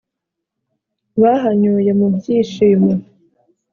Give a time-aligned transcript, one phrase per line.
[1.21, 2.91] bahanyoye mu byishimo